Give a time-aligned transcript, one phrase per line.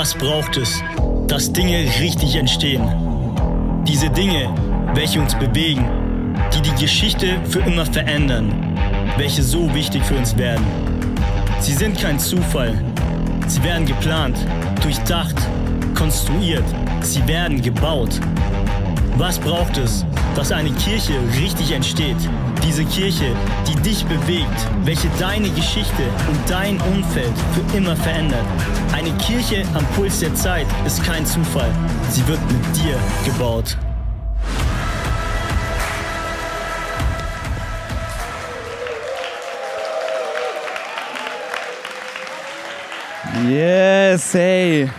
[0.00, 0.82] Was braucht es,
[1.26, 2.82] dass Dinge richtig entstehen?
[3.86, 4.48] Diese Dinge,
[4.94, 5.86] welche uns bewegen,
[6.54, 8.78] die die Geschichte für immer verändern,
[9.18, 10.64] welche so wichtig für uns werden.
[11.60, 12.82] Sie sind kein Zufall.
[13.46, 14.38] Sie werden geplant,
[14.82, 15.36] durchdacht,
[15.94, 16.64] konstruiert.
[17.02, 18.20] Sie werden gebaut.
[19.18, 22.16] Was braucht es, dass eine Kirche richtig entsteht?
[22.62, 23.34] Diese Kirche,
[23.66, 28.44] die dich bewegt, welche deine Geschichte und dein Umfeld für immer verändert.
[28.92, 31.70] Eine Kirche am Puls der Zeit ist kein Zufall.
[32.10, 33.76] Sie wird mit dir gebaut.
[43.48, 44.90] Yes, hey.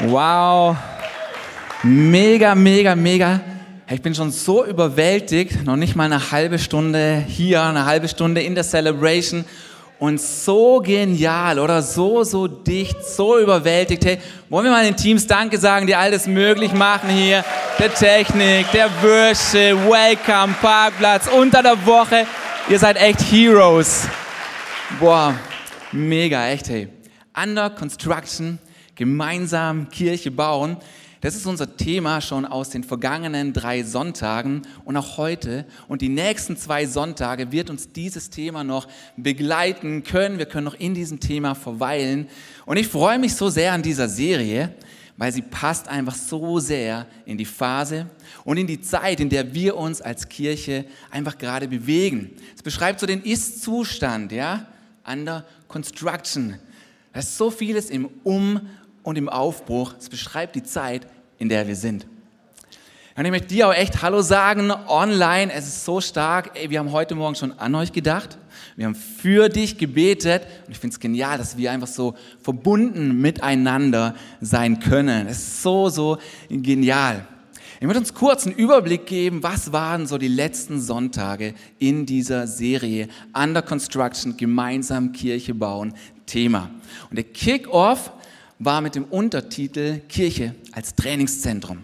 [0.00, 0.76] Wow.
[1.82, 3.40] Mega, mega, mega.
[3.92, 8.40] Ich bin schon so überwältigt, noch nicht mal eine halbe Stunde hier, eine halbe Stunde
[8.40, 9.44] in der Celebration
[9.98, 14.04] und so genial oder so, so dicht, so überwältigt.
[14.04, 17.44] Hey, wollen wir mal den Teams Danke sagen, die alles möglich machen hier?
[17.80, 22.28] Der Technik, der Würsche, Welcome, Parkplatz, unter der Woche.
[22.68, 24.06] Ihr seid echt Heroes.
[25.00, 25.34] Boah,
[25.90, 26.86] mega, echt, hey.
[27.36, 28.60] Under Construction,
[28.94, 30.76] gemeinsam Kirche bauen.
[31.22, 36.08] Das ist unser Thema schon aus den vergangenen drei Sonntagen und auch heute und die
[36.08, 40.38] nächsten zwei Sonntage wird uns dieses Thema noch begleiten können.
[40.38, 42.26] Wir können noch in diesem Thema verweilen
[42.64, 44.74] und ich freue mich so sehr an dieser Serie,
[45.18, 48.06] weil sie passt einfach so sehr in die Phase
[48.44, 52.30] und in die Zeit, in der wir uns als Kirche einfach gerade bewegen.
[52.56, 54.66] Es beschreibt so den Ist-Zustand, ja,
[55.06, 56.58] under construction.
[57.12, 58.60] Da ist so vieles im Um-
[59.02, 59.94] und im Aufbruch.
[59.98, 61.06] Es beschreibt die Zeit,
[61.38, 62.06] in der wir sind.
[63.16, 65.52] Und ich möchte dir auch echt Hallo sagen, online.
[65.52, 66.52] Es ist so stark.
[66.54, 68.38] Ey, wir haben heute Morgen schon an euch gedacht.
[68.76, 70.46] Wir haben für dich gebetet.
[70.66, 75.26] Und ich finde es genial, dass wir einfach so verbunden miteinander sein können.
[75.26, 76.18] Es ist so, so
[76.48, 77.26] genial.
[77.80, 82.46] Ich möchte uns kurz einen Überblick geben, was waren so die letzten Sonntage in dieser
[82.46, 85.94] Serie Under Construction, gemeinsam Kirche bauen,
[86.26, 86.70] Thema.
[87.10, 88.12] Und der Kick-Off
[88.60, 91.82] war mit dem Untertitel Kirche als Trainingszentrum.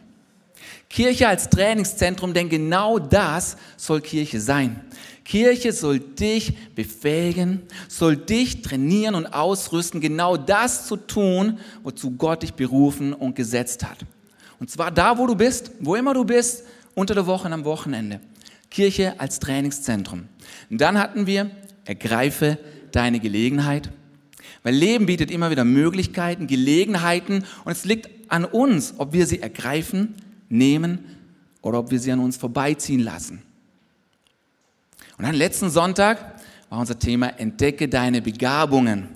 [0.89, 4.81] Kirche als Trainingszentrum, denn genau das soll Kirche sein.
[5.25, 12.45] Kirche soll dich befähigen, soll dich trainieren und ausrüsten, genau das zu tun, wozu Gott
[12.45, 13.99] dich berufen und gesetzt hat.
[14.61, 17.65] Und zwar da, wo du bist, wo immer du bist, unter der Woche und am
[17.65, 18.21] Wochenende.
[18.71, 20.29] Kirche als Trainingszentrum.
[20.71, 21.51] Und dann hatten wir,
[21.85, 22.59] ergreife
[22.93, 23.91] deine Gelegenheit.
[24.63, 29.41] Weil Leben bietet immer wieder Möglichkeiten, Gelegenheiten und es liegt an uns, ob wir sie
[29.41, 30.15] ergreifen,
[30.49, 30.99] nehmen
[31.63, 33.43] oder ob wir sie an uns vorbeiziehen lassen.
[35.19, 39.16] Und dann letzten Sonntag war unser Thema Entdecke deine Begabungen.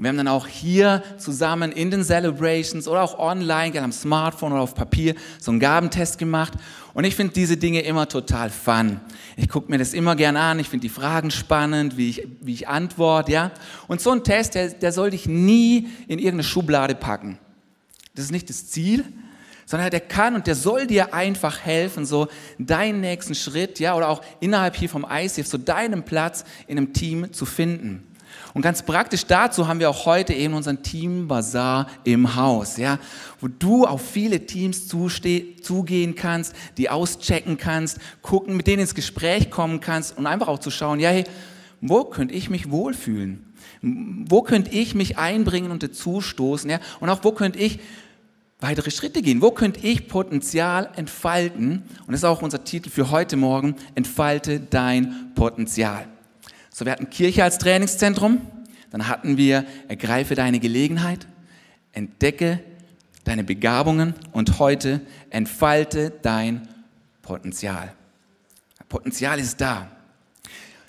[0.00, 4.52] Und wir haben dann auch hier zusammen in den Celebrations oder auch online, am Smartphone
[4.52, 6.54] oder auf Papier, so einen Gabentest gemacht.
[6.94, 9.02] Und ich finde diese Dinge immer total fun.
[9.36, 12.54] Ich gucke mir das immer gern an, ich finde die Fragen spannend, wie ich, wie
[12.54, 13.50] ich antworte, ja.
[13.88, 17.38] Und so ein Test, der, der soll dich nie in irgendeine Schublade packen.
[18.14, 19.04] Das ist nicht das Ziel,
[19.66, 22.28] sondern der kann und der soll dir einfach helfen, so
[22.58, 26.94] deinen nächsten Schritt, ja, oder auch innerhalb hier vom ICF, so deinen Platz in einem
[26.94, 28.06] Team zu finden.
[28.54, 32.98] Und ganz praktisch dazu haben wir auch heute eben unseren Team Bazaar im Haus, ja,
[33.40, 39.50] wo du auf viele Teams zugehen kannst, die auschecken kannst, gucken, mit denen ins Gespräch
[39.50, 41.24] kommen kannst und einfach auch zu schauen, ja, hey,
[41.80, 43.46] wo könnte ich mich wohlfühlen?
[43.82, 46.68] Wo könnte ich mich einbringen und dazustoßen?
[46.68, 46.80] Ja?
[47.00, 47.80] Und auch wo könnte ich
[48.60, 49.40] weitere Schritte gehen?
[49.40, 51.82] Wo könnte ich Potenzial entfalten?
[52.06, 56.06] Und das ist auch unser Titel für heute Morgen, entfalte dein Potenzial.
[56.80, 58.40] So, wir hatten Kirche als Trainingszentrum,
[58.90, 61.26] dann hatten wir ergreife deine Gelegenheit,
[61.92, 62.60] entdecke
[63.24, 66.66] deine Begabungen und heute entfalte dein
[67.20, 67.92] Potenzial.
[68.88, 69.88] Potenzial ist da.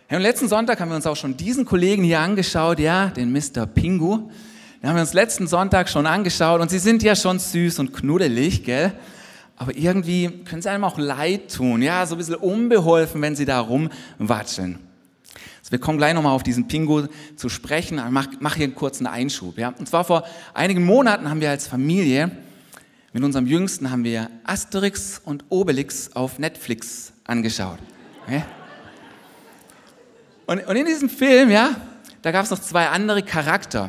[0.10, 3.34] Ja, und letzten Sonntag haben wir uns auch schon diesen Kollegen hier angeschaut, ja, den
[3.34, 3.66] Mr.
[3.66, 4.30] Pingu.
[4.82, 7.92] Den haben wir uns letzten Sonntag schon angeschaut und sie sind ja schon süß und
[7.92, 8.94] knuddelig, gell?
[9.58, 13.44] Aber irgendwie können sie einem auch leid tun, ja, so ein bisschen unbeholfen, wenn sie
[13.44, 14.80] da rumwatscheln.
[15.72, 17.08] Wir kommen gleich nochmal auf diesen Pingu
[17.38, 19.58] zu sprechen, aber mach, mach hier einen kurzen Einschub.
[19.58, 19.70] Ja?
[19.70, 22.30] Und zwar vor einigen Monaten haben wir als Familie,
[23.14, 27.80] mit unserem Jüngsten haben wir Asterix und Obelix auf Netflix angeschaut.
[28.26, 28.44] Okay?
[30.46, 31.76] Und, und in diesem Film, ja,
[32.22, 33.86] da gab es noch zwei andere Charakter.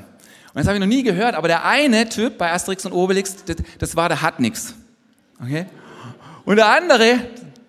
[0.55, 3.45] Und das habe ich noch nie gehört, aber der eine Typ bei Asterix und Obelix,
[3.45, 4.73] das, das war der hat nix.
[5.41, 5.67] Okay?
[6.45, 7.19] Und der andere,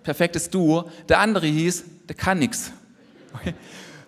[0.04, 2.70] perfektes Duo, der andere hieß, der kann nix.
[3.32, 3.54] Okay?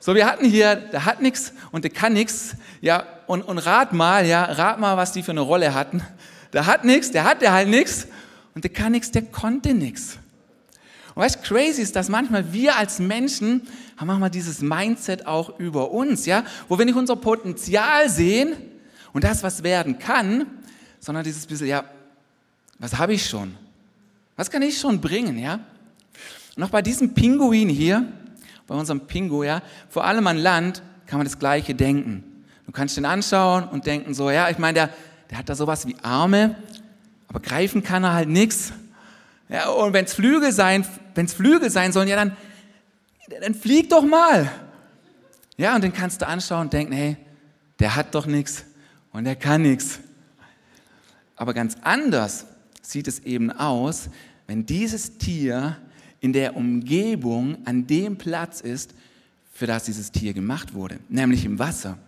[0.07, 2.55] So, wir hatten hier, der hat nichts und der kann nichts.
[2.81, 6.01] Ja, und, und rat mal, ja, rat mal, was die für eine Rolle hatten.
[6.53, 8.07] Der hat nichts, der hatte halt nichts
[8.55, 10.19] und der kann nichts, der konnte nichts.
[11.17, 13.67] Und weißt crazy ist, dass manchmal wir als Menschen
[13.97, 18.53] haben manchmal dieses Mindset auch über uns, ja, wo wir nicht unser Potenzial sehen
[19.13, 20.47] und das, was werden kann,
[21.01, 21.83] sondern dieses bisschen, ja,
[22.79, 23.57] was habe ich schon?
[24.37, 25.59] Was kann ich schon bringen, ja?
[26.57, 28.07] Und auch bei diesem Pinguin hier,
[28.67, 32.45] bei unserem Pingu, ja, vor allem an Land kann man das Gleiche denken.
[32.67, 34.91] Du kannst den anschauen und denken so, ja, ich meine, der,
[35.31, 36.57] der hat da sowas wie Arme,
[37.29, 38.73] aber greifen kann er halt nichts.
[39.49, 40.85] Ja, und wenn es Flügel sein,
[41.15, 42.37] wenn es Flügel sein sollen, ja, dann,
[43.41, 44.51] dann flieg doch mal.
[45.57, 47.17] Ja, und den kannst du anschauen und denken, hey,
[47.79, 48.65] der hat doch nichts
[49.13, 50.01] und der kann nichts.
[51.37, 52.47] Aber ganz anders
[52.83, 54.09] sieht es eben aus,
[54.47, 55.77] wenn dieses Tier
[56.27, 58.95] in der Umgebung an dem Platz ist,
[59.53, 61.99] für das dieses Tier gemacht wurde, nämlich im Wasser.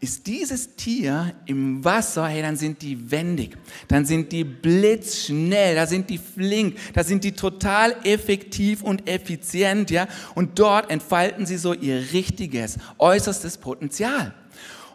[0.00, 3.56] Ist dieses Tier im Wasser, hey, dann sind die wendig,
[3.86, 9.92] dann sind die blitzschnell, da sind die flink, da sind die total effektiv und effizient,
[9.92, 14.34] ja, und dort entfalten sie so ihr richtiges, äußerstes Potenzial.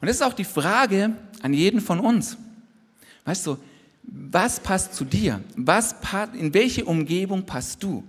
[0.01, 2.35] Und das ist auch die Frage an jeden von uns.
[3.23, 3.57] Weißt du,
[4.03, 5.39] was passt zu dir?
[5.55, 5.95] Was,
[6.37, 8.03] in welche Umgebung passt du?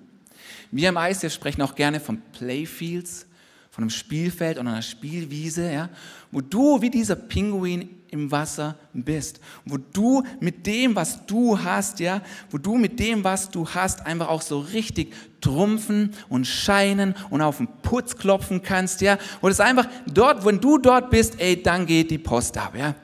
[0.75, 3.27] Wir im ICF sprechen auch gerne von Playfields,
[3.71, 5.89] von einem Spielfeld oder einer Spielwiese, ja,
[6.33, 12.01] wo du wie dieser Pinguin im Wasser bist, wo du mit dem, was du hast,
[12.01, 17.15] ja, wo du mit dem, was du hast, einfach auch so richtig trumpfen und scheinen
[17.31, 21.41] und auf den Putz klopfen kannst, ja, wo das einfach dort, wenn du dort bist,
[21.41, 22.97] ey, dann geht die Post ab, ja.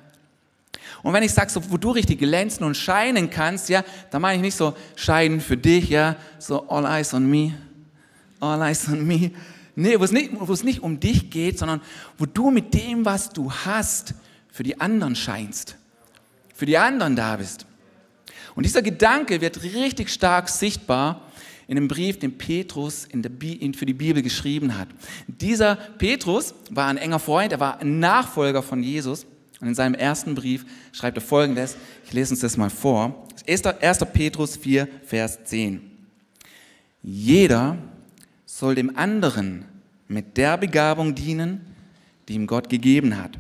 [1.03, 4.37] Und wenn ich sage, so, wo du richtig glänzen und scheinen kannst, ja, dann meine
[4.37, 7.55] ich nicht so scheinen für dich, ja, so all eyes on me,
[8.39, 9.31] all eyes on me.
[9.77, 11.81] Nee, wo es nicht, wo es nicht um dich geht, sondern
[12.19, 14.15] wo du mit dem, was du hast,
[14.53, 15.77] für die anderen scheinst,
[16.55, 17.67] für die anderen da bist.
[18.55, 21.23] Und dieser Gedanke wird richtig stark sichtbar
[21.67, 23.31] in dem Brief, den Petrus in der
[23.75, 24.89] für die Bibel geschrieben hat.
[25.29, 29.25] Dieser Petrus war ein enger Freund, er war ein Nachfolger von Jesus.
[29.61, 31.77] Und in seinem ersten Brief schreibt er folgendes,
[32.07, 33.63] ich lese uns das mal vor, 1.
[34.13, 35.83] Petrus 4, Vers 10.
[37.03, 37.79] Jeder
[38.47, 39.65] soll dem anderen
[40.09, 41.61] mit der Begabung dienen,
[42.29, 43.39] die ihm Gott gegeben hat.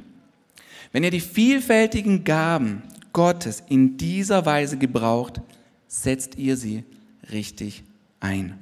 [0.92, 2.82] Wenn ihr die vielfältigen Gaben
[3.12, 5.40] Gottes in dieser Weise gebraucht,
[5.88, 6.84] setzt ihr sie
[7.32, 7.82] richtig
[8.20, 8.58] ein.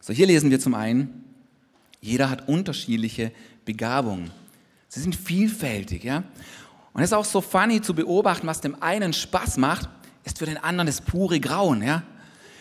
[0.00, 1.24] So, hier lesen wir zum einen,
[2.00, 3.32] jeder hat unterschiedliche
[3.68, 4.30] Begabungen.
[4.88, 6.24] Sie sind vielfältig, ja.
[6.94, 9.90] Und es ist auch so funny zu beobachten, was dem einen Spaß macht,
[10.24, 12.02] ist für den anderen das pure Grauen, ja.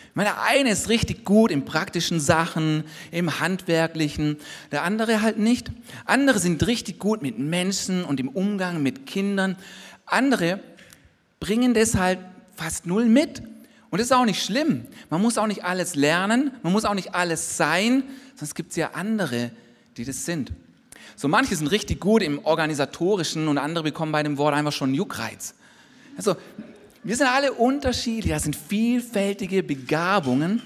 [0.09, 4.35] Ich meine, der eine ist richtig gut in praktischen Sachen, im handwerklichen,
[4.73, 5.71] der andere halt nicht.
[6.03, 9.55] Andere sind richtig gut mit Menschen und im Umgang mit Kindern.
[10.05, 10.59] Andere
[11.39, 12.19] bringen das halt
[12.57, 13.41] fast null mit.
[13.91, 14.85] Und das ist auch nicht schlimm.
[15.09, 18.03] Man muss auch nicht alles lernen, man muss auch nicht alles sein,
[18.35, 19.51] sonst gibt es ja andere,
[19.95, 20.51] die das sind.
[21.17, 24.93] So manche sind richtig gut im Organisatorischen und andere bekommen bei dem Wort einfach schon
[24.93, 25.55] Juckreiz.
[26.15, 26.35] Also,
[27.03, 30.61] wir sind alle unterschiedlich, das sind vielfältige Begabungen.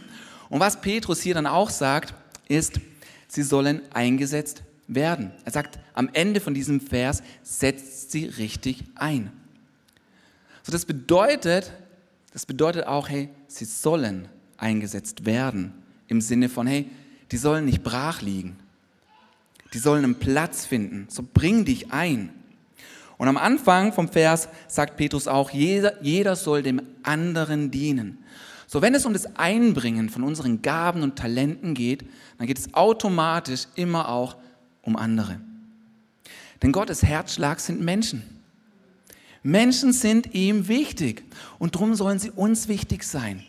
[0.49, 2.13] Und was Petrus hier dann auch sagt,
[2.49, 2.81] ist,
[3.29, 5.31] sie sollen eingesetzt werden.
[5.45, 9.31] Er sagt am Ende von diesem Vers, setzt sie richtig ein.
[10.63, 11.71] So, das bedeutet,
[12.33, 14.27] das bedeutet auch, hey, sie sollen
[14.57, 15.73] eingesetzt werden.
[16.07, 16.89] Im Sinne von, hey,
[17.31, 18.57] die sollen nicht brach liegen.
[19.73, 21.07] Die sollen einen Platz finden.
[21.09, 22.29] So bring dich ein.
[23.17, 28.23] Und am Anfang vom Vers sagt Petrus auch, jeder, jeder soll dem anderen dienen.
[28.67, 32.05] So, wenn es um das Einbringen von unseren Gaben und Talenten geht,
[32.37, 34.37] dann geht es automatisch immer auch
[34.81, 35.39] um andere.
[36.61, 38.23] Denn Gottes Herzschlag sind Menschen.
[39.43, 41.23] Menschen sind ihm wichtig
[41.59, 43.43] und darum sollen sie uns wichtig sein.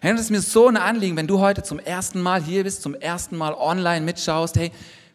[0.00, 2.94] Das ist mir so ein Anliegen, wenn du heute zum ersten Mal hier bist, zum
[2.94, 4.70] ersten Mal online mitschaust, hey,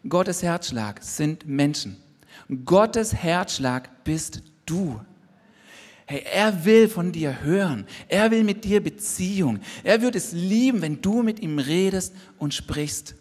[0.08, 1.96] Gottes Herzschlag sind Menschen.
[2.64, 5.00] Gottes Herzschlag bist du.
[6.06, 7.86] Hey, er will von dir hören.
[8.08, 9.60] Er will mit dir Beziehung.
[9.82, 13.14] Er wird es lieben, wenn du mit ihm redest und sprichst.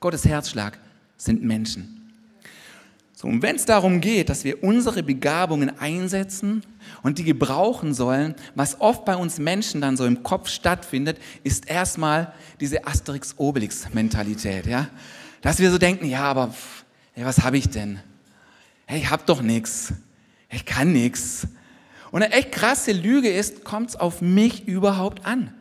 [0.00, 0.78] Gottes Herzschlag
[1.18, 2.00] sind Menschen.
[3.12, 6.62] So, und wenn es darum geht, dass wir unsere Begabungen einsetzen
[7.02, 11.68] und die gebrauchen sollen, was oft bei uns Menschen dann so im Kopf stattfindet, ist
[11.68, 14.66] erstmal diese Asterix-Obelix-Mentalität.
[14.66, 14.88] Ja?
[15.44, 16.54] Dass wir so denken, ja, aber
[17.12, 18.00] hey, was habe ich denn?
[18.86, 19.92] Hey, ich habe doch nichts.
[20.48, 21.46] Ich kann nichts.
[22.10, 25.52] Und eine echt krasse Lüge ist, kommt es auf mich überhaupt an?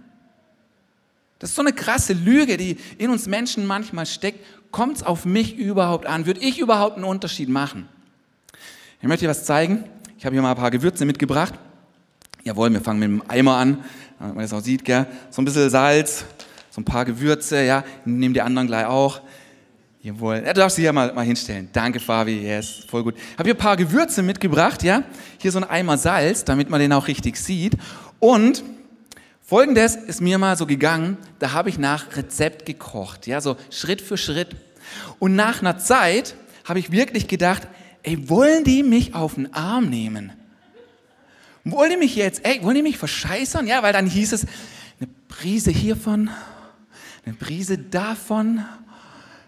[1.37, 4.45] Das ist so eine krasse Lüge, die in uns Menschen manchmal steckt.
[4.71, 6.25] Kommt es auf mich überhaupt an?
[6.25, 7.89] Würde ich überhaupt einen Unterschied machen?
[9.01, 9.83] Ich möchte dir was zeigen.
[10.17, 11.55] Ich habe hier mal ein paar Gewürze mitgebracht.
[12.45, 13.83] Jawohl, wir fangen mit dem Eimer an,
[14.17, 15.07] damit man das auch sieht, gell?
[15.29, 16.23] So ein bisschen Salz,
[16.71, 17.83] so ein paar Gewürze, ja.
[18.05, 19.19] Nehmen die anderen gleich auch.
[20.03, 20.43] Jawohl.
[20.45, 21.69] Ja, du darfst sie hier mal, mal hinstellen.
[21.71, 22.41] Danke, Fabi.
[22.41, 23.15] Yes, voll gut.
[23.15, 25.03] Ich habe hier ein paar Gewürze mitgebracht, ja.
[25.37, 27.77] Hier so ein Eimer Salz, damit man den auch richtig sieht.
[28.19, 28.65] Und
[29.41, 34.01] folgendes ist mir mal so gegangen, da habe ich nach Rezept gekocht, ja, so Schritt
[34.01, 34.57] für Schritt.
[35.19, 37.65] Und nach einer Zeit habe ich wirklich gedacht,
[38.03, 40.33] ey, wollen die mich auf den Arm nehmen?
[41.63, 43.67] Wollen die mich jetzt, ey, wollen die mich verscheißern?
[43.67, 44.47] Ja, weil dann hieß es,
[44.99, 46.29] eine Prise hiervon,
[47.25, 48.65] eine Prise davon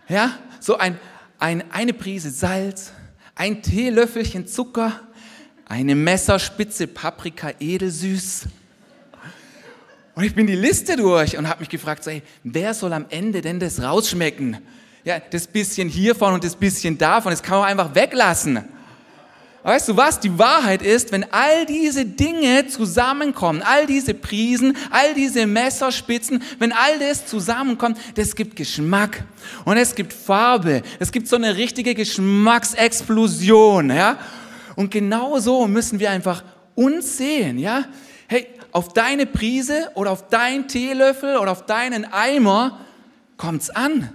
[0.08, 1.00] ja, so ein,
[1.38, 2.92] ein, eine Prise Salz,
[3.36, 5.00] ein Teelöffelchen Zucker,
[5.68, 8.48] eine Messerspitze Paprika edelsüß.
[10.16, 13.06] Und ich bin die Liste durch und habe mich gefragt, so, ey, wer soll am
[13.10, 14.58] Ende denn das rausschmecken?
[15.04, 18.66] Ja, das bisschen hiervon und das bisschen davon, das kann man einfach weglassen.
[19.66, 20.20] Weißt du was?
[20.20, 26.72] Die Wahrheit ist, wenn all diese Dinge zusammenkommen, all diese Prisen, all diese Messerspitzen, wenn
[26.72, 29.24] all das zusammenkommt, das gibt Geschmack
[29.64, 30.84] und es gibt Farbe.
[31.00, 34.20] Es gibt so eine richtige Geschmacksexplosion, ja?
[34.76, 36.44] Und genau so müssen wir einfach
[36.76, 37.86] uns sehen, ja?
[38.28, 42.82] Hey, auf deine Prise oder auf deinen Teelöffel oder auf deinen Eimer
[43.36, 44.12] kommt's an.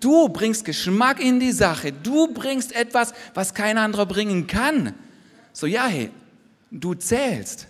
[0.00, 1.92] Du bringst Geschmack in die Sache.
[1.92, 4.94] Du bringst etwas, was kein anderer bringen kann.
[5.52, 6.10] So, ja, hey,
[6.70, 7.66] du zählst.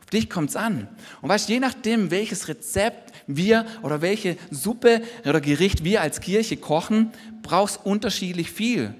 [0.00, 0.88] Auf dich kommt's an.
[1.22, 6.56] Und weißt, je nachdem, welches Rezept wir oder welche Suppe oder Gericht wir als Kirche
[6.56, 8.94] kochen, brauchst unterschiedlich viel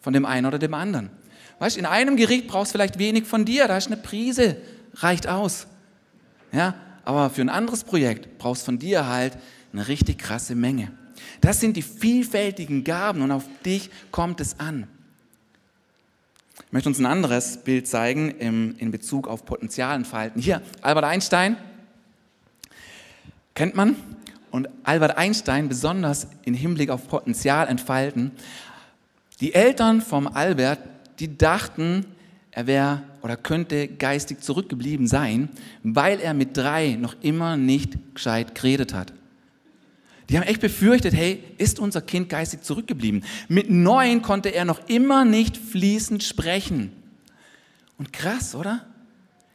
[0.00, 1.10] von dem einen oder dem anderen.
[1.58, 4.56] Weißt, in einem Gericht brauchst vielleicht wenig von dir, da ist eine Prise,
[4.94, 5.66] reicht aus.
[6.52, 6.74] Ja,
[7.04, 9.36] aber für ein anderes Projekt brauchst von dir halt
[9.72, 10.90] eine richtig krasse Menge.
[11.40, 14.88] Das sind die vielfältigen Gaben und auf dich kommt es an.
[16.66, 20.40] Ich möchte uns ein anderes Bild zeigen im, in Bezug auf Potenzialentfalten.
[20.40, 21.56] Hier, Albert Einstein,
[23.54, 23.96] kennt man.
[24.50, 28.30] Und Albert Einstein, besonders im Hinblick auf Potenzialentfalten,
[29.40, 30.78] die Eltern vom Albert,
[31.18, 32.06] die dachten,
[32.52, 35.48] er wäre oder könnte geistig zurückgeblieben sein,
[35.82, 39.12] weil er mit drei noch immer nicht gescheit geredet hat.
[40.28, 43.24] Die haben echt befürchtet, hey, ist unser Kind geistig zurückgeblieben?
[43.48, 46.92] Mit neun konnte er noch immer nicht fließend sprechen.
[47.98, 48.86] Und krass, oder?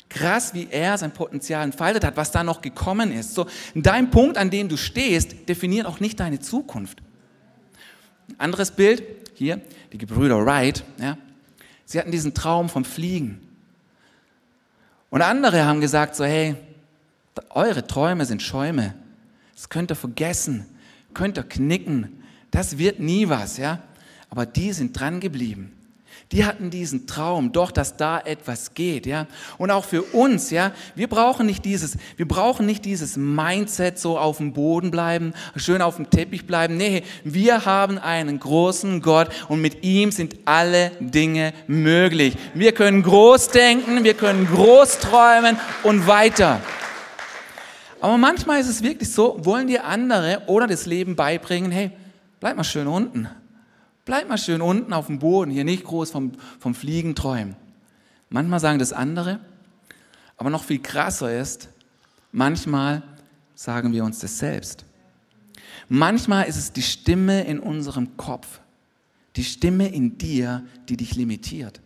[0.10, 3.36] Krass, wie er sein Potenzial entfaltet hat, was da noch gekommen ist.
[3.36, 7.02] So, dein Punkt, an dem du stehst, definiert auch nicht deine Zukunft.
[8.30, 9.04] Ein anderes Bild,
[9.36, 9.62] hier,
[9.92, 11.18] die Gebrüder Wright, ja,
[11.86, 13.40] sie hatten diesen Traum vom Fliegen.
[15.10, 16.56] Und andere haben gesagt so, hey,
[17.52, 18.96] eure Träume sind Schäume.
[19.60, 20.66] Das könnt ihr vergessen,
[21.14, 22.24] könnt ihr knicken.
[22.50, 23.80] Das wird nie was, ja.
[24.30, 25.74] Aber die sind dran geblieben.
[26.32, 29.28] Die hatten diesen Traum, doch, dass da etwas geht, ja.
[29.58, 30.72] Und auch für uns, ja.
[30.96, 35.82] Wir brauchen nicht dieses, wir brauchen nicht dieses Mindset so auf dem Boden bleiben, schön
[35.82, 36.78] auf dem Teppich bleiben.
[36.78, 42.38] Nee, wir haben einen großen Gott und mit ihm sind alle Dinge möglich.
[42.54, 46.62] Wir können groß denken, wir können groß träumen und weiter.
[48.02, 51.92] Aber manchmal ist es wirklich so, wollen dir andere oder das Leben beibringen, hey,
[52.40, 53.28] bleib mal schön unten.
[54.06, 57.56] Bleib mal schön unten auf dem Boden, hier nicht groß vom, vom Fliegen träumen.
[58.30, 59.40] Manchmal sagen das andere,
[60.38, 61.70] aber noch viel krasser ist,
[62.32, 63.04] manchmal
[63.54, 64.86] sagen wir uns das selbst.
[65.90, 68.62] Manchmal ist es die Stimme in unserem Kopf,
[69.36, 71.82] die Stimme in dir, die dich limitiert.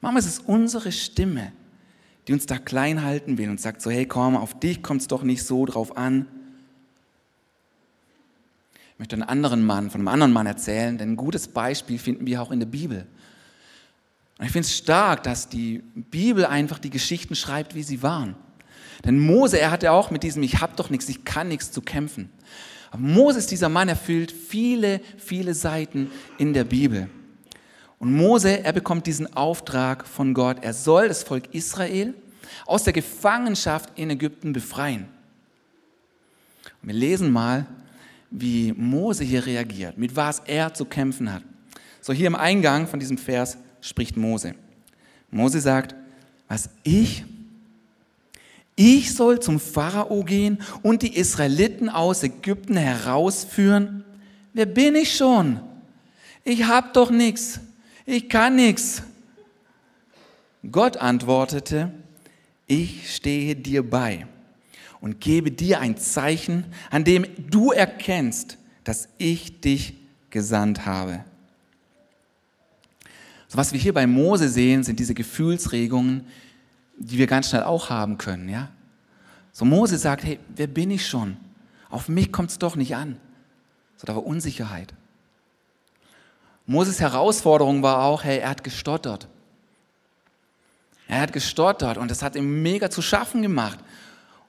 [0.00, 1.52] Manchmal ist es unsere Stimme,
[2.26, 5.08] die uns da klein halten will und sagt so, hey komm, auf dich kommt es
[5.08, 6.26] doch nicht so drauf an.
[8.92, 12.26] Ich möchte einen anderen Mann, von einem anderen Mann erzählen, denn ein gutes Beispiel finden
[12.26, 13.06] wir auch in der Bibel.
[14.38, 18.36] Und ich finde es stark, dass die Bibel einfach die Geschichten schreibt, wie sie waren.
[19.04, 21.80] Denn Mose, er hatte auch mit diesem Ich hab doch nichts, ich kann nichts zu
[21.80, 22.30] kämpfen.
[22.92, 27.08] Aber Mose ist dieser Mann, erfüllt viele, viele Seiten in der Bibel.
[28.02, 30.56] Und Mose, er bekommt diesen Auftrag von Gott.
[30.62, 32.14] Er soll das Volk Israel
[32.66, 35.06] aus der Gefangenschaft in Ägypten befreien.
[36.82, 37.64] Und wir lesen mal,
[38.28, 41.44] wie Mose hier reagiert, mit was er zu kämpfen hat.
[42.00, 44.56] So hier im Eingang von diesem Vers spricht Mose.
[45.30, 45.94] Mose sagt,
[46.48, 47.24] was ich,
[48.74, 54.02] ich soll zum Pharao gehen und die Israeliten aus Ägypten herausführen.
[54.54, 55.60] Wer bin ich schon?
[56.42, 57.60] Ich hab doch nichts.
[58.04, 59.02] Ich kann nichts.
[60.70, 61.92] Gott antwortete,
[62.66, 64.26] ich stehe dir bei.
[65.02, 69.94] und gebe dir ein Zeichen, an dem du erkennst, dass ich dich
[70.30, 71.24] gesandt habe.
[73.48, 76.24] So was wir hier bei Mose sehen, sind diese Gefühlsregungen,
[76.96, 78.70] die wir ganz schnell auch haben können, ja?
[79.52, 81.36] So Mose sagt, hey, wer bin ich schon?
[81.90, 83.18] Auf mich kommt es doch nicht an.
[83.96, 84.94] So, da war Unsicherheit.
[86.72, 89.28] Moses Herausforderung war auch, hey, er hat gestottert.
[91.06, 93.78] Er hat gestottert und das hat ihm mega zu schaffen gemacht.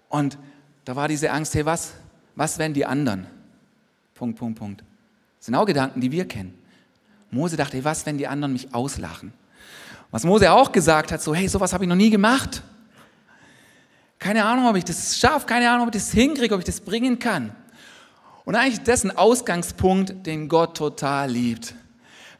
[0.08, 0.38] Und
[0.86, 1.92] da war diese Angst, hey, was,
[2.36, 3.27] was werden die anderen?
[4.15, 4.84] Punkt, Punkt, Punkt.
[5.38, 6.58] Das sind auch Gedanken, die wir kennen.
[7.30, 9.34] Mose dachte, hey, was, wenn die anderen mich auslachen?
[10.10, 12.63] Was Mose auch gesagt hat, so, hey, sowas habe ich noch nie gemacht.
[14.18, 16.80] Keine Ahnung, ob ich das schaffe, keine Ahnung, ob ich das hinkriege, ob ich das
[16.80, 17.53] bringen kann.
[18.46, 21.75] Und eigentlich ein Ausgangspunkt, den Gott total liebt.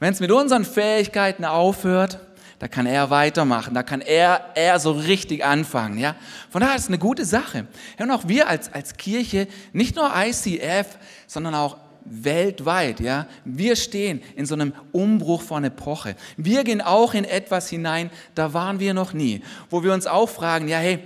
[0.03, 2.19] Wenn es mit unseren Fähigkeiten aufhört,
[2.60, 5.98] da kann er weitermachen, da kann er, er so richtig anfangen.
[5.98, 6.17] Ja?
[6.50, 7.67] Von daher ist es eine gute Sache.
[7.98, 13.27] Ja, und auch wir als, als Kirche, nicht nur ICF, sondern auch weltweit, ja.
[13.45, 16.17] Wir stehen in so einem Umbruch von Epoche.
[16.36, 19.41] Wir gehen auch in etwas hinein, da waren wir noch nie.
[19.69, 21.00] Wo wir uns auch fragen, ja, hey,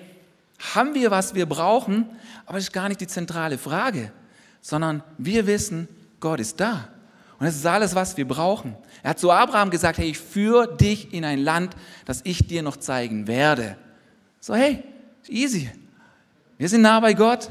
[0.74, 2.08] haben wir, was wir brauchen?
[2.48, 4.12] Aber das ist gar nicht die zentrale Frage,
[4.60, 5.88] sondern wir wissen,
[6.20, 6.88] Gott ist da.
[7.40, 8.76] Und das ist alles, was wir brauchen.
[9.04, 11.76] Er hat zu Abraham gesagt, hey, ich führe dich in ein Land,
[12.06, 13.78] das ich dir noch zeigen werde.
[14.40, 14.84] So, hey,
[15.28, 15.70] easy.
[16.58, 17.50] Wir sind nah bei Gott.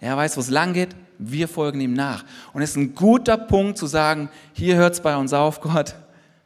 [0.00, 2.24] Er weiß, wo es lang geht wir folgen ihm nach.
[2.52, 5.94] Und es ist ein guter Punkt zu sagen, hier hört es bei uns auf, Gott,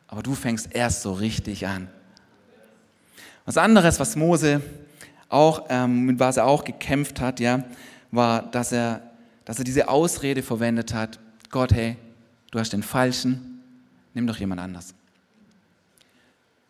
[0.08, 1.88] aber du fängst erst so richtig an.
[3.44, 4.60] Was anderes, was Mose
[5.28, 7.64] auch, ähm, mit was er auch gekämpft hat, ja,
[8.10, 9.02] war, dass er,
[9.44, 11.18] dass er diese Ausrede verwendet hat,
[11.50, 11.96] Gott, hey,
[12.50, 13.53] du hast den Falschen,
[14.14, 14.94] nimm doch jemand anders.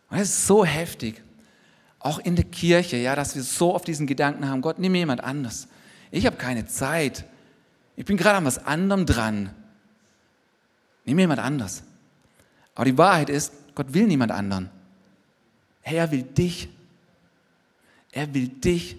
[0.09, 1.21] Und das ist so heftig,
[1.99, 5.23] auch in der Kirche, ja, dass wir so oft diesen Gedanken haben, Gott, nimm jemand
[5.23, 5.67] anders.
[6.11, 7.25] Ich habe keine Zeit.
[7.95, 9.49] Ich bin gerade an was anderem dran.
[11.03, 11.83] Nimm jemand anders.
[12.75, 14.69] Aber die Wahrheit ist, Gott will niemand anderen.
[15.81, 16.69] er will dich.
[18.11, 18.95] Er will dich.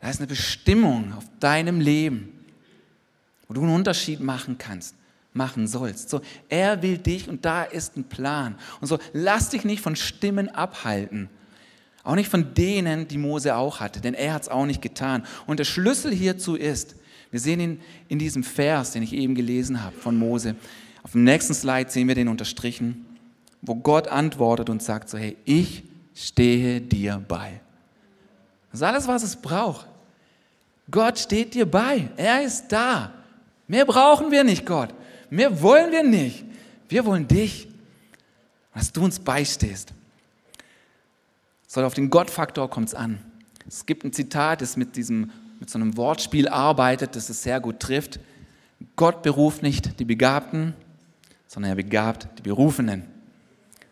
[0.00, 2.32] Da ist eine Bestimmung auf deinem Leben,
[3.46, 4.95] wo du einen Unterschied machen kannst,
[5.36, 6.10] machen sollst.
[6.10, 8.56] So, er will dich und da ist ein Plan.
[8.80, 11.28] Und so, lass dich nicht von Stimmen abhalten.
[12.02, 15.24] Auch nicht von denen, die Mose auch hatte, denn er hat es auch nicht getan.
[15.46, 16.96] Und der Schlüssel hierzu ist,
[17.30, 20.54] wir sehen ihn in diesem Vers, den ich eben gelesen habe von Mose.
[21.02, 23.04] Auf dem nächsten Slide sehen wir den unterstrichen,
[23.60, 25.82] wo Gott antwortet und sagt so, hey, ich
[26.14, 27.60] stehe dir bei.
[28.70, 29.86] Das ist alles, was es braucht.
[30.90, 32.08] Gott steht dir bei.
[32.16, 33.12] Er ist da.
[33.66, 34.94] Mehr brauchen wir nicht, Gott.
[35.30, 36.44] Mehr wollen wir nicht.
[36.88, 37.68] Wir wollen dich,
[38.74, 39.92] dass du uns beistehst.
[41.66, 43.18] So, auf den Gottfaktor kommt es an.
[43.66, 47.60] Es gibt ein Zitat, das mit diesem mit so einem Wortspiel arbeitet, das es sehr
[47.60, 48.20] gut trifft.
[48.94, 50.74] Gott beruft nicht die Begabten,
[51.46, 53.04] sondern er begabt die Berufenen.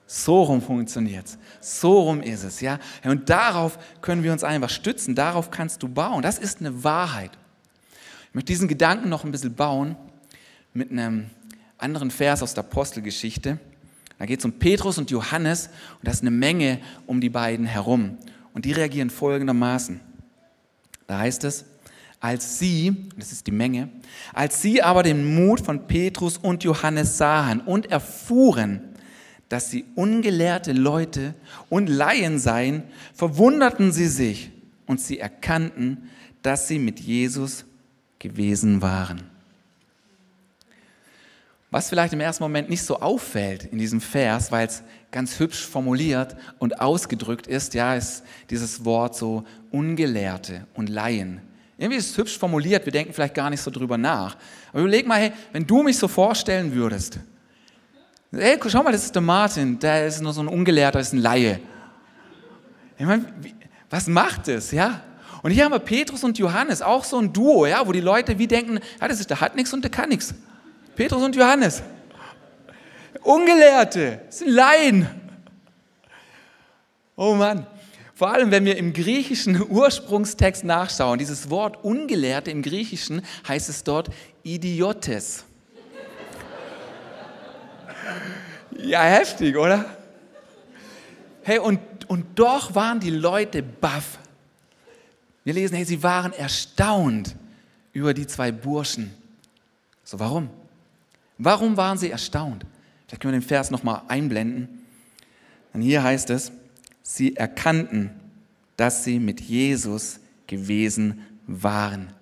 [0.06, 1.38] So rum funktioniert es.
[1.60, 2.78] So rum ist es, ja.
[3.04, 5.14] Und darauf können wir uns einfach stützen.
[5.14, 6.22] Darauf kannst du bauen.
[6.22, 7.30] Das ist eine Wahrheit.
[8.28, 9.96] Ich möchte diesen Gedanken noch ein bisschen bauen
[10.74, 11.30] mit einem
[11.78, 13.58] anderen Vers aus der Apostelgeschichte.
[14.18, 17.64] Da geht es um Petrus und Johannes und da ist eine Menge um die beiden
[17.64, 18.18] herum.
[18.52, 20.00] Und die reagieren folgendermaßen.
[21.06, 21.64] Da heißt es,
[22.20, 23.88] als sie, das ist die Menge,
[24.32, 28.80] als sie aber den Mut von Petrus und Johannes sahen und erfuhren,
[29.48, 31.34] dass sie ungelehrte Leute
[31.68, 32.82] und Laien seien,
[33.12, 34.50] verwunderten sie sich
[34.86, 36.10] und sie erkannten,
[36.42, 37.64] dass sie mit Jesus
[38.18, 39.33] gewesen waren.
[41.74, 45.66] Was vielleicht im ersten Moment nicht so auffällt in diesem Vers, weil es ganz hübsch
[45.66, 51.40] formuliert und ausgedrückt ist, ja, ist dieses Wort so Ungelehrte und Laien.
[51.76, 54.36] Irgendwie ist es hübsch formuliert, wir denken vielleicht gar nicht so drüber nach.
[54.70, 57.18] Aber überleg mal, hey, wenn du mich so vorstellen würdest,
[58.30, 61.22] hey, schau mal, das ist der Martin, der ist nur so ein Ungelehrter, ist ein
[61.22, 61.58] Laie.
[62.96, 63.24] Ich meine,
[63.90, 65.00] was macht das, ja?
[65.42, 68.38] Und hier haben wir Petrus und Johannes, auch so ein Duo, ja, wo die Leute
[68.38, 70.34] wie denken, ja, das ist, der hat nichts und der kann nichts.
[70.94, 71.82] Petrus und Johannes.
[73.22, 75.08] Ungelehrte, sind Laien.
[77.16, 77.66] Oh Mann.
[78.14, 83.82] Vor allem, wenn wir im griechischen Ursprungstext nachschauen, dieses Wort Ungelehrte im Griechischen heißt es
[83.82, 84.08] dort
[84.44, 85.44] Idiotes.
[88.76, 89.84] Ja, heftig, oder?
[91.42, 94.18] Hey, und, und doch waren die Leute baff.
[95.42, 97.34] Wir lesen, hey, sie waren erstaunt
[97.92, 99.12] über die zwei Burschen.
[100.02, 100.50] So, warum?
[101.38, 102.64] Warum waren sie erstaunt?
[103.06, 104.84] Vielleicht können wir den Vers nochmal einblenden.
[105.72, 106.52] Und hier heißt es,
[107.02, 108.10] sie erkannten,
[108.76, 112.12] dass sie mit Jesus gewesen waren.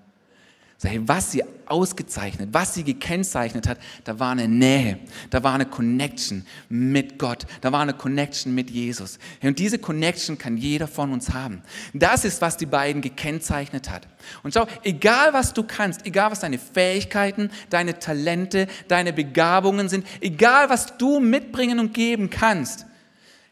[0.82, 4.98] Was sie ausgezeichnet, was sie gekennzeichnet hat, da war eine Nähe,
[5.30, 9.18] da war eine Connection mit Gott, da war eine Connection mit Jesus.
[9.42, 11.62] Und diese Connection kann jeder von uns haben.
[11.94, 14.08] Das ist, was die beiden gekennzeichnet hat.
[14.42, 20.04] Und schau, egal was du kannst, egal was deine Fähigkeiten, deine Talente, deine Begabungen sind,
[20.20, 22.86] egal was du mitbringen und geben kannst,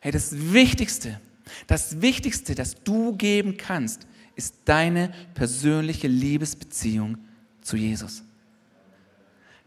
[0.01, 1.21] hey, das Wichtigste,
[1.69, 7.19] das Wichtigste, das du geben kannst, ist deine persönliche Liebesbeziehung
[7.63, 8.23] zu Jesus.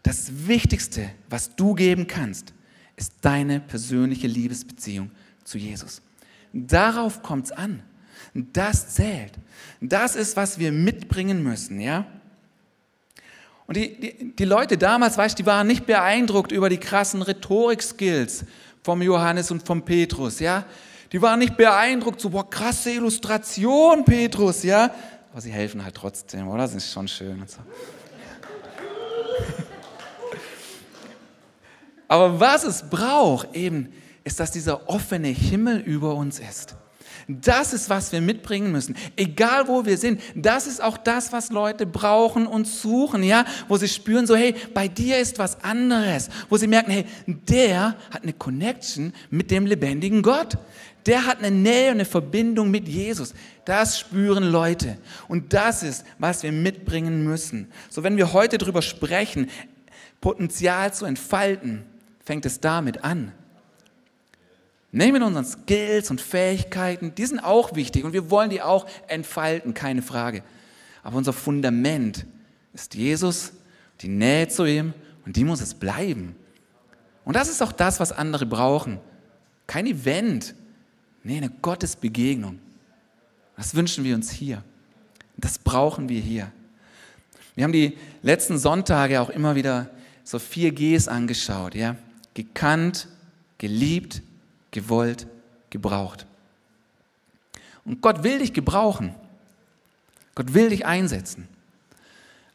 [0.02, 2.54] Das Wichtigste, was du geben kannst,
[2.96, 5.12] ist deine persönliche Liebesbeziehung
[5.44, 6.02] zu Jesus.
[6.52, 7.82] Darauf kommt es an.
[8.34, 9.34] Das zählt.
[9.80, 12.06] Das ist, was wir mitbringen müssen, ja?
[13.66, 17.22] Und die, die, die Leute damals, weißt du, die waren nicht beeindruckt über die krassen
[17.22, 18.46] Rhetorik-Skills
[18.84, 20.66] vom Johannes und vom Petrus, ja?
[21.14, 24.92] Die waren nicht beeindruckt, so, boah, krasse Illustration, Petrus, ja.
[25.32, 26.64] Aber sie helfen halt trotzdem, oder?
[26.64, 27.60] Das ist schon schön so.
[32.08, 36.76] Aber was es braucht, eben, ist, dass dieser offene Himmel über uns ist.
[37.28, 38.96] Das ist, was wir mitbringen müssen.
[39.16, 40.22] Egal wo wir sind.
[40.36, 43.46] Das ist auch das, was Leute brauchen und suchen, ja.
[43.68, 46.30] Wo sie spüren so, hey, bei dir ist was anderes.
[46.50, 50.58] Wo sie merken, hey, der hat eine Connection mit dem lebendigen Gott.
[51.06, 53.34] Der hat eine Nähe und eine Verbindung mit Jesus.
[53.66, 54.98] Das spüren Leute.
[55.28, 57.72] Und das ist, was wir mitbringen müssen.
[57.90, 59.50] So, wenn wir heute darüber sprechen,
[60.22, 61.84] Potenzial zu entfalten,
[62.24, 63.34] fängt es damit an.
[64.92, 69.74] Nehmen unseren Skills und Fähigkeiten, die sind auch wichtig und wir wollen die auch entfalten,
[69.74, 70.44] keine Frage.
[71.02, 72.28] Aber unser Fundament
[72.74, 73.54] ist Jesus,
[74.02, 74.94] die Nähe zu ihm
[75.26, 76.36] und die muss es bleiben.
[77.26, 79.00] Und das ist auch das, was andere brauchen.
[79.66, 80.54] Kein Event,
[81.24, 82.60] nee, eine Gottesbegegnung.
[83.56, 84.64] Das wünschen wir uns hier.
[85.38, 86.52] Das brauchen wir hier.
[87.56, 89.90] Wir haben die letzten Sonntage auch immer wieder
[90.24, 91.96] so vier Gs angeschaut, ja.
[92.34, 93.08] Gekannt,
[93.58, 94.22] geliebt,
[94.72, 95.28] gewollt,
[95.70, 96.26] gebraucht.
[97.86, 99.14] Und Gott will dich gebrauchen.
[100.36, 101.48] Gott will dich einsetzen.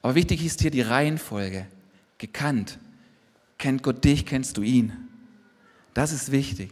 [0.02, 1.66] Aber wichtig ist hier die Reihenfolge.
[2.18, 2.78] Gekannt.
[3.59, 4.92] Kennt Gott dich, kennst du ihn.
[5.94, 6.70] Das ist wichtig.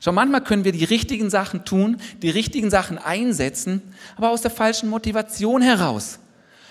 [0.00, 3.82] Schau, manchmal können wir die richtigen Sachen tun, die richtigen Sachen einsetzen,
[4.16, 6.18] aber aus der falschen Motivation heraus.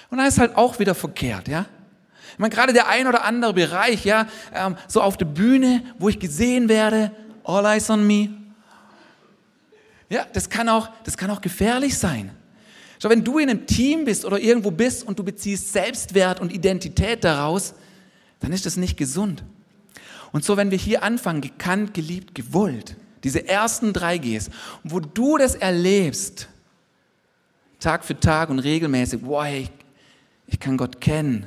[0.09, 1.65] Und dann ist halt auch wieder verkehrt, ja.
[2.33, 6.09] Ich meine, gerade der ein oder andere Bereich, ja, ähm, so auf der Bühne, wo
[6.09, 7.11] ich gesehen werde,
[7.43, 8.29] all eyes on me.
[10.09, 12.31] Ja, das kann auch, das kann auch gefährlich sein.
[12.99, 16.51] Schau, wenn du in einem Team bist oder irgendwo bist und du beziehst Selbstwert und
[16.53, 17.73] Identität daraus,
[18.39, 19.43] dann ist das nicht gesund.
[20.31, 24.51] Und so, wenn wir hier anfangen, gekannt, geliebt, gewollt, diese ersten drei Gs,
[24.83, 26.47] wo du das erlebst,
[27.79, 29.71] Tag für Tag und regelmäßig, wow, ich,
[30.45, 31.45] ich kann Gott kennen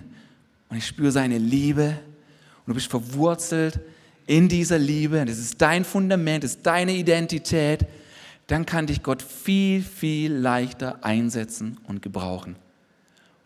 [0.68, 1.96] und ich spüre seine Liebe
[2.58, 3.78] und du bist verwurzelt
[4.26, 7.86] in dieser Liebe, das ist dein Fundament, das ist deine Identität,
[8.48, 12.56] dann kann dich Gott viel, viel leichter einsetzen und gebrauchen.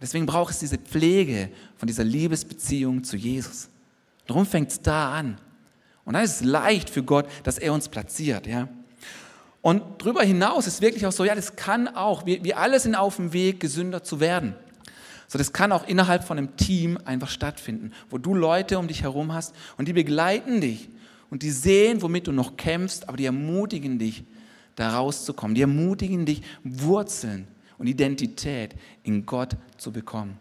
[0.01, 3.69] Deswegen braucht es diese Pflege von dieser Liebesbeziehung zu Jesus.
[4.27, 5.39] Darum fängt es da an.
[6.05, 8.47] Und dann ist es leicht für Gott, dass er uns platziert.
[8.47, 8.69] Ja?
[9.61, 12.97] Und darüber hinaus ist wirklich auch so, ja, das kann auch, wir, wir alle sind
[12.97, 14.55] auf dem Weg, gesünder zu werden.
[15.29, 19.03] So, das kann auch innerhalb von einem Team einfach stattfinden, wo du Leute um dich
[19.03, 20.91] herum hast und die begleiten dich
[21.31, 24.25] und die sehen, womit du noch kämpfst, aber die ermutigen dich,
[24.75, 25.55] da rauszukommen.
[25.55, 27.47] Die ermutigen dich, Wurzeln
[27.79, 30.39] und Identität in Gott zu bekommen.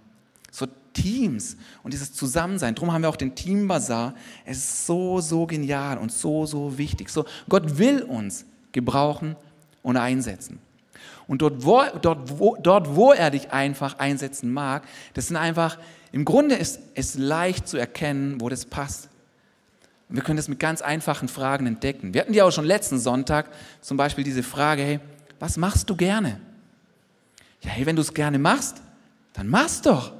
[0.93, 2.75] Teams und dieses Zusammensein.
[2.75, 4.13] Darum haben wir auch den Team Bazar.
[4.45, 7.09] Es ist so, so genial und so, so wichtig.
[7.09, 9.35] So, Gott will uns gebrauchen
[9.83, 10.59] und einsetzen.
[11.27, 15.77] Und dort wo, dort, wo, dort, wo er dich einfach einsetzen mag, das sind einfach,
[16.11, 19.09] im Grunde ist es leicht zu erkennen, wo das passt.
[20.09, 22.13] Und wir können das mit ganz einfachen Fragen entdecken.
[22.13, 23.49] Wir hatten ja auch schon letzten Sonntag
[23.79, 24.99] zum Beispiel diese Frage, hey,
[25.39, 26.41] was machst du gerne?
[27.61, 28.81] Ja, hey, wenn du es gerne machst,
[29.33, 30.11] dann mach's doch.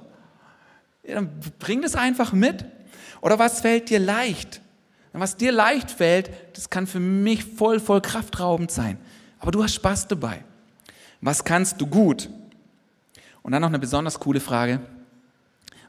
[1.03, 2.65] Ja, dann bring das einfach mit.
[3.21, 4.61] Oder was fällt dir leicht?
[5.13, 8.97] Was dir leicht fällt, das kann für mich voll, voll kraftraubend sein.
[9.39, 10.43] Aber du hast Spaß dabei.
[11.19, 12.29] Was kannst du gut?
[13.43, 14.79] Und dann noch eine besonders coole Frage.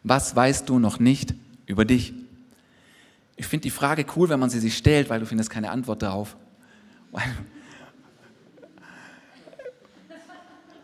[0.03, 1.35] Was weißt du noch nicht
[1.67, 2.13] über dich?
[3.37, 6.03] Ich finde die Frage cool, wenn man sie sich stellt, weil du findest keine Antwort
[6.03, 6.37] darauf.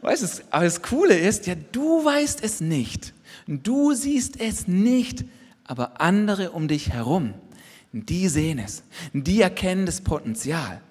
[0.01, 3.13] Weißt du, aber das Coole ist, ja, du weißt es nicht.
[3.49, 5.25] Du siehst es nicht,
[5.65, 7.33] aber andere um dich herum,
[7.93, 8.83] die sehen es.
[9.15, 10.83] Die erkennen das Potenzial.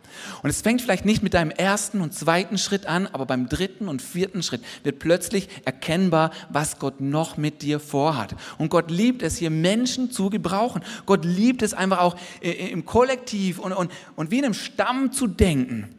[0.41, 3.87] Und es fängt vielleicht nicht mit deinem ersten und zweiten Schritt an, aber beim dritten
[3.87, 8.35] und vierten Schritt wird plötzlich erkennbar, was Gott noch mit dir vorhat.
[8.57, 10.81] Und Gott liebt es, hier Menschen zu gebrauchen.
[11.05, 15.27] Gott liebt es einfach auch im Kollektiv und, und, und wie in einem Stamm zu
[15.27, 15.89] denken.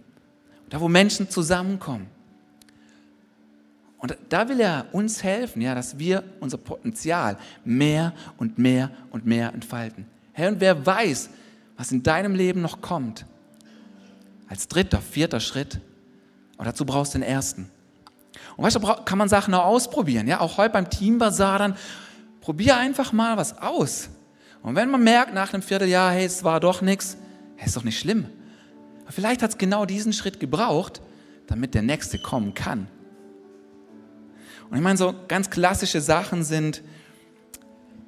[0.70, 2.17] Da, wo Menschen zusammenkommen.
[3.98, 9.26] Und da will er uns helfen, ja, dass wir unser Potenzial mehr und mehr und
[9.26, 10.06] mehr entfalten.
[10.32, 11.30] Herr, und wer weiß,
[11.76, 13.26] was in deinem Leben noch kommt,
[14.48, 15.80] als dritter, vierter Schritt,
[16.56, 17.70] aber dazu brauchst du den ersten.
[18.56, 20.26] Und weißt du, kann man Sachen auch ausprobieren.
[20.26, 21.76] Ja, auch heute beim Teambasar dann,
[22.40, 24.08] probier einfach mal was aus.
[24.62, 27.16] Und wenn man merkt nach einem Vierteljahr, hey, es war doch nichts,
[27.56, 28.26] hey, ist doch nicht schlimm.
[29.02, 31.00] Aber vielleicht hat es genau diesen Schritt gebraucht,
[31.46, 32.88] damit der nächste kommen kann.
[34.70, 36.82] Und ich meine, so ganz klassische Sachen sind,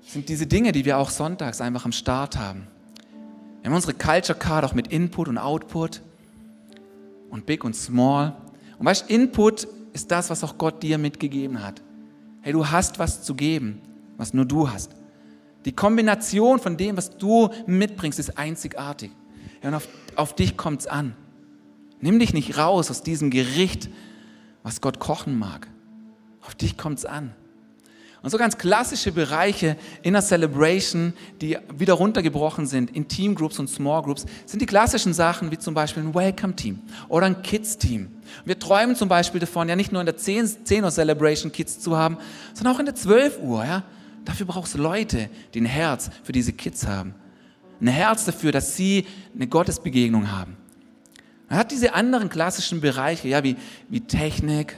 [0.03, 2.67] sind diese Dinge, die wir auch sonntags einfach am Start haben.
[3.63, 6.03] Wir haben unsere Culture Card auch mit Input und Output
[7.31, 8.37] und Big und Small.
[8.79, 11.83] Und weißt Input ist das, was auch Gott dir mitgegeben hat.
[12.43, 13.81] Hey, du hast was zu geben,
[14.17, 14.93] was nur du hast.
[15.65, 19.11] Die Kombination von dem, was du mitbringst, ist einzigartig.
[19.63, 21.15] Ja, und auf, auf dich kommt es an.
[22.01, 23.91] Nimm dich nicht raus aus diesem Gericht,
[24.63, 25.69] was Gott kochen mag.
[26.43, 27.35] Auf dich kommt es an.
[28.23, 33.69] Und so ganz klassische Bereiche in der Celebration, die wieder runtergebrochen sind in Teamgroups und
[33.69, 38.11] Small Groups, sind die klassischen Sachen wie zum Beispiel ein Welcome-Team oder ein Kids-Team.
[38.45, 41.81] Wir träumen zum Beispiel davon, ja nicht nur in der 10, 10 Uhr Celebration Kids
[41.81, 42.19] zu haben,
[42.53, 43.65] sondern auch in der 12 Uhr.
[43.65, 43.85] Ja?
[44.27, 47.15] Dafür brauchst du Leute, die ein Herz für diese Kids haben.
[47.81, 50.59] Ein Herz dafür, dass sie eine Gottesbegegnung haben.
[51.49, 53.57] Man hat diese anderen klassischen Bereiche, ja, wie,
[53.89, 54.77] wie Technik,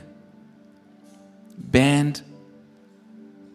[1.71, 2.25] Band,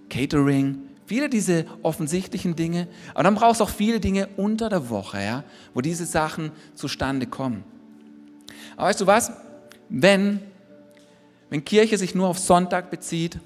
[0.09, 2.87] Catering, viele diese offensichtlichen Dinge.
[3.13, 5.43] Aber dann brauchst du auch viele Dinge unter der Woche, ja,
[5.73, 7.63] wo diese Sachen zustande kommen.
[8.75, 9.31] Aber weißt du was?
[9.89, 10.39] Wenn,
[11.49, 13.39] wenn Kirche sich nur auf Sonntag bezieht,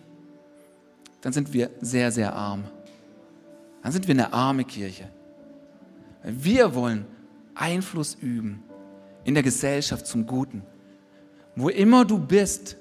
[1.22, 2.64] dann sind wir sehr, sehr arm.
[3.84, 5.10] Dann sind wir eine arme Kirche.
[6.24, 7.06] Wir wollen
[7.56, 8.64] Einfluss üben
[9.24, 10.64] in der Gesellschaft zum Guten.
[11.56, 12.78] Wo immer du bist,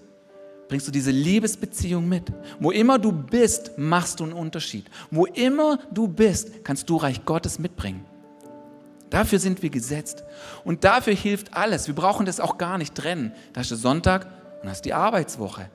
[0.70, 2.33] bringst du diese Liebesbeziehung mit.
[2.61, 4.87] Wo immer du bist, machst du einen Unterschied.
[5.11, 8.04] Wo immer du bist, kannst du Reich Gottes mitbringen.
[9.11, 10.22] Dafür sind wir gesetzt.
[10.62, 11.88] Und dafür hilft alles.
[11.88, 13.33] Wir brauchen das auch gar nicht trennen.
[13.52, 14.28] Da ist der Sonntag
[14.62, 15.68] und hast die Arbeitswoche.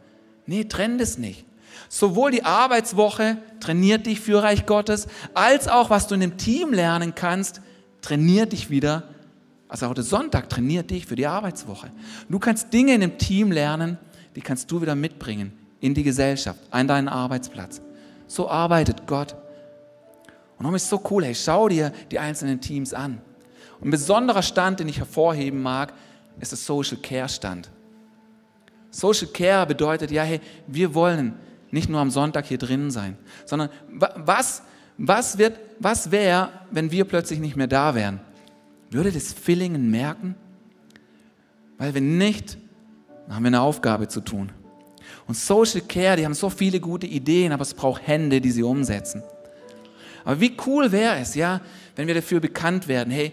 [0.46, 1.46] Nee, trenn das nicht.
[1.90, 6.72] Sowohl die Arbeitswoche trainiert dich für Reich Gottes, als auch was du in dem Team
[6.72, 7.60] lernen kannst,
[8.00, 9.04] trainiert dich wieder.
[9.68, 11.92] Also auch der Sonntag trainiert dich für die Arbeitswoche.
[12.30, 13.98] Du kannst Dinge in dem Team lernen,
[14.36, 17.82] die kannst du wieder mitbringen in die Gesellschaft, an deinen Arbeitsplatz.
[18.28, 19.34] So arbeitet Gott.
[20.58, 23.22] Und darum ist so cool, hey, schau dir die einzelnen Teams an.
[23.82, 25.94] Ein besonderer Stand, den ich hervorheben mag,
[26.40, 27.70] ist der Social Care Stand.
[28.90, 31.34] Social Care bedeutet, ja, hey, wir wollen
[31.72, 34.64] nicht nur am Sonntag hier drinnen sein, sondern was,
[34.98, 35.38] was,
[35.80, 38.22] was wäre, wenn wir plötzlich nicht mehr da wären?
[38.90, 40.36] Würde das Fillingen merken?
[41.78, 42.58] Weil wenn nicht,
[43.26, 44.52] dann haben wir eine Aufgabe zu tun.
[45.28, 48.64] Und Social Care, die haben so viele gute Ideen, aber es braucht Hände, die sie
[48.64, 49.24] umsetzen.
[50.24, 51.62] Aber wie cool wäre es, ja,
[51.96, 53.32] wenn wir dafür bekannt werden, hey,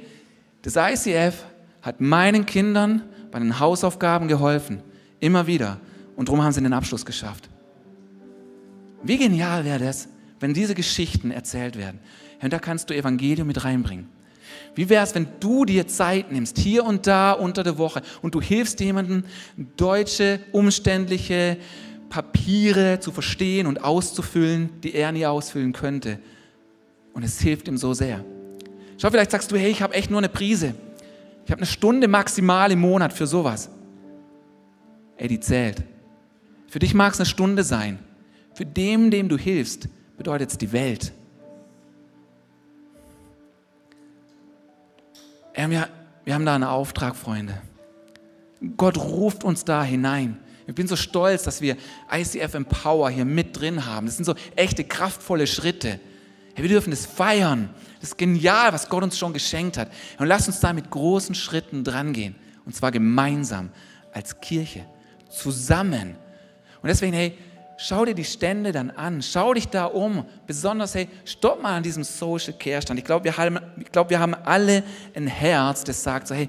[0.62, 1.44] das ICF
[1.80, 4.82] hat meinen Kindern bei den Hausaufgaben geholfen,
[5.20, 5.80] immer wieder.
[6.16, 7.48] Und darum haben sie den Abschluss geschafft.
[9.02, 11.98] Wie genial wäre das, wenn diese Geschichten erzählt werden.
[12.40, 14.08] Und da kannst du Evangelium mit reinbringen.
[14.74, 18.34] Wie wäre es, wenn du dir Zeit nimmst, hier und da unter der Woche, und
[18.34, 19.24] du hilfst jemandem,
[19.76, 21.58] deutsche, umständliche
[22.08, 26.18] Papiere zu verstehen und auszufüllen, die er nie ausfüllen könnte.
[27.12, 28.24] Und es hilft ihm so sehr.
[28.98, 30.74] Schau, vielleicht sagst du, hey, ich habe echt nur eine Prise.
[31.44, 33.68] Ich habe eine Stunde maximal im Monat für sowas.
[35.16, 35.82] Ey, die zählt.
[36.68, 37.98] Für dich mag es eine Stunde sein.
[38.54, 41.12] Für dem, dem du hilfst, bedeutet es die Welt.
[45.54, 45.88] Wir,
[46.24, 47.60] wir haben da einen Auftrag, Freunde.
[48.76, 50.38] Gott ruft uns da hinein.
[50.66, 51.76] Ich bin so stolz, dass wir
[52.10, 54.06] ICF Empower hier mit drin haben.
[54.06, 55.98] Das sind so echte, kraftvolle Schritte.
[56.54, 57.70] wir dürfen das feiern.
[58.00, 59.90] Das ist genial, was Gott uns schon geschenkt hat.
[60.18, 62.36] Und lasst uns da mit großen Schritten dran gehen.
[62.64, 63.70] Und zwar gemeinsam,
[64.12, 64.84] als Kirche,
[65.28, 66.16] zusammen.
[66.80, 67.36] Und deswegen, hey,
[67.84, 70.24] Schau dir die Stände dann an, schau dich da um.
[70.46, 73.00] Besonders, hey, stopp mal an diesem Social Care Stand.
[73.00, 73.58] Ich glaube, wir, haben,
[73.90, 74.84] glaub, wir haben alle
[75.16, 76.48] ein Herz, das sagt so, hey,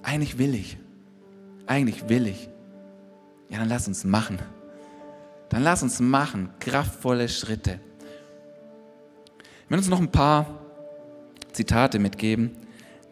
[0.00, 0.76] eigentlich will ich.
[1.66, 2.48] Eigentlich will ich.
[3.48, 4.38] Ja, dann lass uns machen.
[5.48, 6.50] Dann lass uns machen.
[6.60, 7.80] Kraftvolle Schritte.
[9.64, 10.60] Ich will uns noch ein paar
[11.50, 12.56] Zitate mitgeben,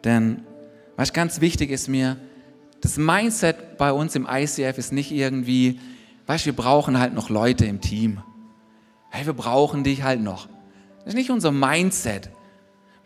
[0.04, 0.44] denn
[0.94, 2.16] Was ganz wichtig ist mir,
[2.80, 5.80] das Mindset bei uns im ICF ist nicht irgendwie,
[6.28, 8.22] weißt wir brauchen halt noch Leute im Team.
[9.10, 10.46] Hey, wir brauchen dich halt noch.
[10.98, 12.30] Das ist nicht unser Mindset.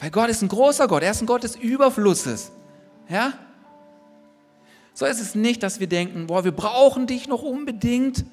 [0.00, 2.50] Weil Gott ist ein großer Gott, er ist ein Gott des Überflusses.
[3.08, 3.32] Ja?
[4.92, 8.24] So ist es nicht, dass wir denken, boah, wir brauchen dich noch unbedingt.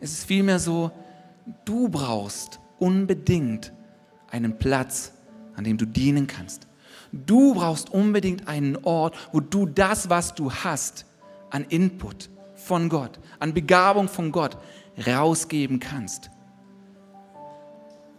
[0.00, 0.92] Es ist vielmehr so,
[1.64, 3.72] du brauchst unbedingt
[4.30, 5.12] einen Platz,
[5.56, 6.68] an dem du dienen kannst.
[7.10, 11.06] Du brauchst unbedingt einen Ort, wo du das, was du hast,
[11.50, 12.30] an Input
[12.62, 14.56] von Gott, an Begabung von Gott
[15.06, 16.30] rausgeben kannst.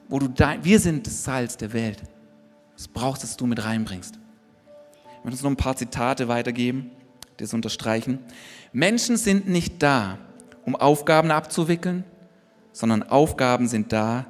[0.09, 2.03] Wo du dein, wir sind das Salz der Welt.
[2.75, 4.15] Es brauchst, dass du mit reinbringst.
[4.15, 6.91] Ich möchte uns noch ein paar Zitate weitergeben,
[7.39, 8.19] die es unterstreichen.
[8.73, 10.17] Menschen sind nicht da,
[10.65, 12.03] um Aufgaben abzuwickeln,
[12.71, 14.25] sondern Aufgaben sind da,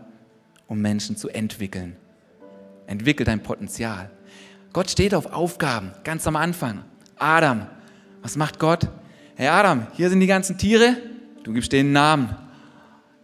[0.68, 1.96] um Menschen zu entwickeln.
[2.88, 4.12] Entwickel dein Potenzial.
[4.74, 6.84] Gott steht auf Aufgaben, ganz am Anfang.
[7.18, 7.68] Adam,
[8.22, 8.90] was macht Gott?
[9.44, 10.96] Hey Adam, hier sind die ganzen Tiere,
[11.44, 12.34] du gibst denen Namen.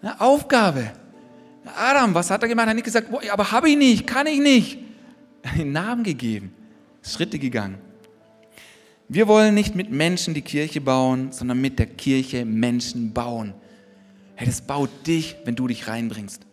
[0.01, 0.91] Eine Aufgabe.
[1.77, 2.65] Adam, was hat er gemacht?
[2.67, 4.79] Er hat nicht gesagt, boah, aber habe ich nicht, kann ich nicht.
[5.43, 6.51] Er hat einen Namen gegeben,
[7.03, 7.77] Schritte gegangen.
[9.07, 13.53] Wir wollen nicht mit Menschen die Kirche bauen, sondern mit der Kirche Menschen bauen.
[14.35, 16.45] Hey, das baut dich, wenn du dich reinbringst.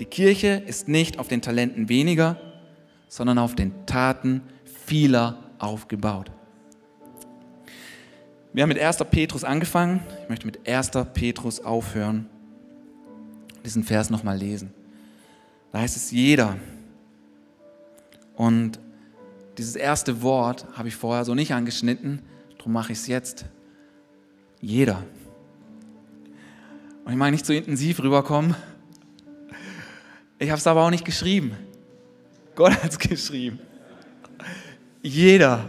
[0.00, 2.40] Die Kirche ist nicht auf den Talenten weniger,
[3.06, 4.42] sondern auf den Taten
[4.84, 6.32] vieler aufgebaut.
[8.54, 8.98] Wir haben mit 1.
[9.10, 10.00] Petrus angefangen.
[10.22, 10.92] Ich möchte mit 1.
[11.12, 12.26] Petrus aufhören.
[13.64, 14.72] Diesen Vers nochmal lesen.
[15.72, 16.56] Da heißt es jeder.
[18.36, 18.78] Und
[19.58, 22.22] dieses erste Wort habe ich vorher so nicht angeschnitten,
[22.56, 23.44] darum mache ich es jetzt.
[24.60, 25.02] Jeder.
[27.04, 28.54] Und ich mag nicht so intensiv rüberkommen.
[30.38, 31.56] Ich habe es aber auch nicht geschrieben.
[32.54, 33.58] Gott hat es geschrieben.
[35.02, 35.64] Jeder.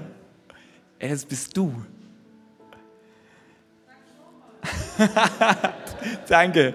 [1.00, 1.74] Es bist du.
[6.28, 6.74] Danke.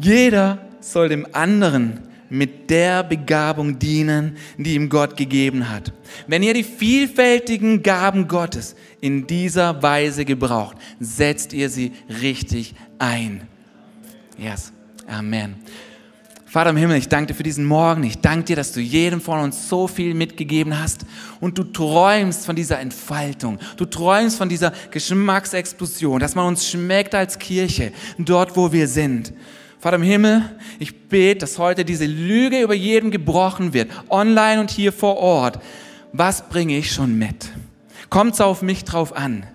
[0.00, 5.92] Jeder soll dem anderen mit der Begabung dienen, die ihm Gott gegeben hat.
[6.26, 13.42] Wenn ihr die vielfältigen Gaben Gottes in dieser Weise gebraucht, setzt ihr sie richtig ein.
[14.36, 14.72] Yes.
[15.08, 15.56] Amen.
[16.50, 18.04] Vater im Himmel, ich danke dir für diesen Morgen.
[18.04, 21.04] Ich danke dir, dass du jedem von uns so viel mitgegeben hast
[21.40, 23.58] und du träumst von dieser Entfaltung.
[23.76, 29.34] Du träumst von dieser Geschmacksexplosion, dass man uns schmeckt als Kirche, dort, wo wir sind.
[29.78, 30.42] Vater im Himmel,
[30.78, 35.60] ich bete, dass heute diese Lüge über jeden gebrochen wird, online und hier vor Ort.
[36.14, 37.50] Was bringe ich schon mit?
[38.08, 39.46] Kommt es auf mich drauf an?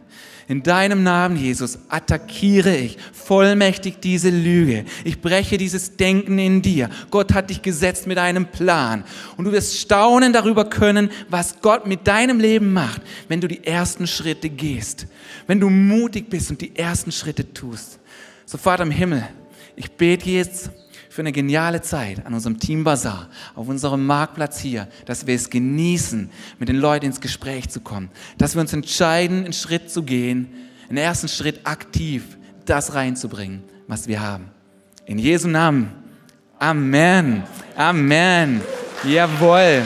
[0.47, 4.83] In deinem Namen, Jesus, attackiere ich vollmächtig diese Lüge.
[5.05, 6.89] Ich breche dieses Denken in dir.
[7.11, 9.05] Gott hat dich gesetzt mit einem Plan.
[9.37, 13.63] Und du wirst staunen darüber können, was Gott mit deinem Leben macht, wenn du die
[13.63, 15.07] ersten Schritte gehst.
[15.47, 17.99] Wenn du mutig bist und die ersten Schritte tust.
[18.45, 19.27] So, Vater im Himmel,
[19.75, 20.69] ich bete jetzt
[21.13, 25.51] für eine geniale Zeit an unserem Team Bazaar, auf unserem Marktplatz hier, dass wir es
[25.51, 30.01] genießen, mit den Leuten ins Gespräch zu kommen, dass wir uns entscheiden, einen Schritt zu
[30.01, 30.49] gehen,
[30.89, 34.45] einen ersten Schritt aktiv das reinzubringen, was wir haben.
[35.05, 35.91] In Jesu Namen.
[36.57, 37.43] Amen.
[37.75, 38.61] Amen.
[39.03, 39.83] Jawohl.